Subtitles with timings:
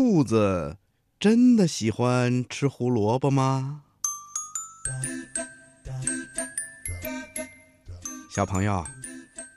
[0.00, 0.76] 兔子
[1.18, 3.82] 真的喜欢吃胡萝卜吗？
[8.30, 8.86] 小朋友，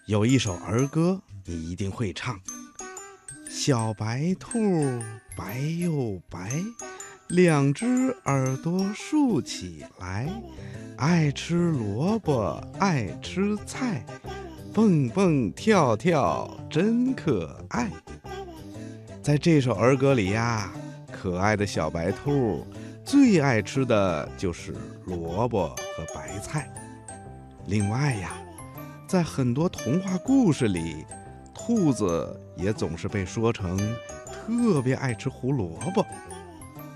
[0.08, 2.40] 有一首儿歌你一定会唱：
[3.52, 4.60] 小白兔
[5.38, 6.52] 白又白，
[7.28, 7.86] 两只
[8.26, 10.28] 耳朵竖起来，
[10.98, 14.04] 爱吃萝卜爱吃菜，
[14.74, 17.92] 蹦蹦跳跳真可爱。
[19.22, 20.74] 在这首儿歌里呀，
[21.12, 22.66] 可爱的小白兔
[23.06, 26.68] 最爱吃的就是萝卜和白菜。
[27.68, 28.34] 另外呀，
[29.08, 31.06] 在很多童话故事里，
[31.54, 33.78] 兔子也总是被说成
[34.26, 36.04] 特别爱吃胡萝卜。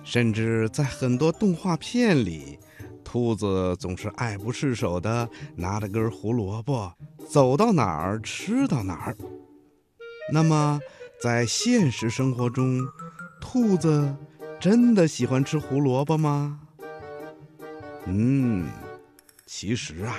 [0.03, 2.57] 甚至在很多动画片里，
[3.03, 6.91] 兔子总是爱不释手地拿着根胡萝卜，
[7.29, 9.15] 走到哪儿吃到哪儿。
[10.33, 10.79] 那么，
[11.21, 12.87] 在现实生活中，
[13.41, 14.15] 兔子
[14.59, 16.59] 真的喜欢吃胡萝卜吗？
[18.05, 18.69] 嗯，
[19.45, 20.15] 其实啊，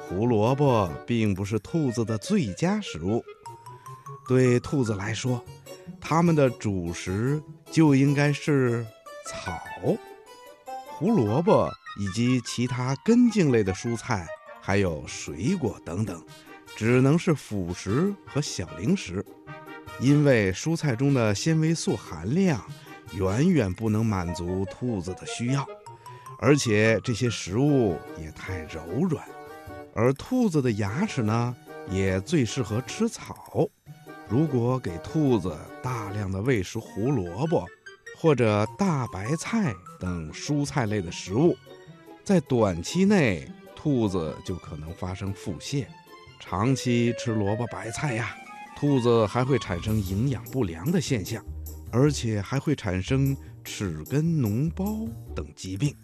[0.00, 3.24] 胡萝卜并不是兔子的最佳食物。
[4.28, 5.42] 对兔子来说，
[6.00, 8.86] 它们的主食就应该是
[9.26, 9.58] 草、
[10.86, 14.26] 胡萝卜以及其他根茎类的蔬菜，
[14.60, 16.22] 还有水果等等，
[16.76, 19.24] 只能是辅食和小零食。
[20.00, 22.60] 因为蔬菜中的纤维素含量
[23.14, 25.66] 远远不能满足兔子的需要，
[26.38, 29.24] 而且这些食物也太柔软，
[29.94, 31.54] 而兔子的牙齿呢，
[31.88, 33.68] 也最适合吃草。
[34.28, 37.66] 如果给兔子大量的喂食胡萝卜
[38.18, 41.54] 或者大白菜等蔬菜类的食物，
[42.24, 45.86] 在短期内兔子就可能发生腹泻。
[46.40, 48.34] 长期吃萝卜白菜呀。
[48.82, 51.40] 兔子还会产生营养不良的现象，
[51.92, 55.94] 而且还会产生齿根脓包等疾病。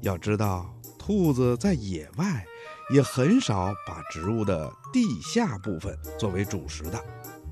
[0.00, 2.42] 要知道，兔子在野外
[2.90, 6.98] 也很少把植物的地下部分作为主食的，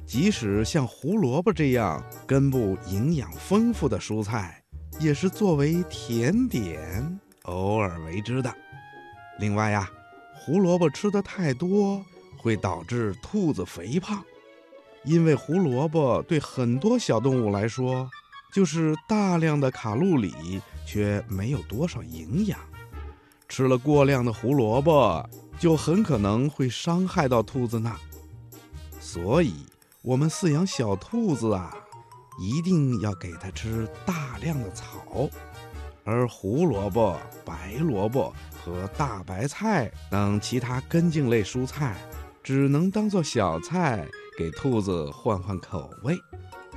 [0.07, 4.65] 即使像胡萝卜这样根部营养丰富的蔬菜，
[4.99, 8.51] 也是作为甜点偶尔为之的。
[9.41, 9.91] 另外呀，
[10.33, 12.03] 胡萝卜吃的太多
[12.39, 14.25] 会导致兔子肥胖。
[15.09, 18.07] 因为胡萝卜对很多小动物来说，
[18.53, 22.59] 就是大量的卡路里，却没有多少营养。
[23.49, 25.27] 吃了过量的胡萝卜，
[25.59, 27.97] 就很可能会伤害到兔子呢。
[29.01, 29.55] 所以，
[30.03, 31.75] 我们饲养小兔子啊，
[32.39, 35.27] 一定要给它吃大量的草，
[36.05, 37.17] 而胡萝卜、
[37.47, 38.31] 白萝卜
[38.63, 41.97] 和大白菜等其他根茎类蔬菜，
[42.43, 44.07] 只能当做小菜。
[44.39, 46.17] 给兔子换换口味，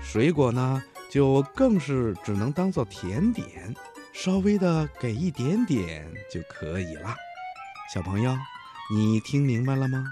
[0.02, 3.72] 水果呢就更是只能当做甜点，
[4.14, 7.16] 稍微的给一点点就可以了。
[7.94, 8.36] 小朋友，
[8.92, 10.04] 你听明白了吗？